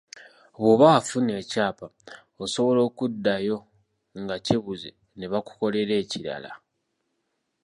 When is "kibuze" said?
4.45-4.89